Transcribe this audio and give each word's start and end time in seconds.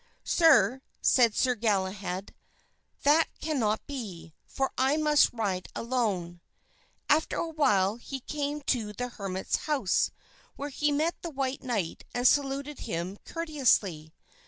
"Sir," 0.23 0.81
said 0.99 1.35
Sir 1.35 1.53
Galahad, 1.53 2.33
"that 3.03 3.27
cannot 3.39 3.85
be, 3.85 4.33
for 4.47 4.71
I 4.75 4.97
must 4.97 5.31
ride 5.31 5.67
alone." 5.75 6.41
After 7.07 7.37
awhile 7.37 7.97
he 7.97 8.19
came 8.21 8.61
to 8.61 8.93
the 8.93 9.09
hermit's 9.09 9.57
house, 9.67 10.09
where 10.55 10.69
he 10.69 10.91
met 10.91 11.21
the 11.21 11.29
white 11.29 11.61
knight 11.61 12.03
and 12.15 12.27
saluted 12.27 12.79
him 12.79 13.19
courteously. 13.27 14.11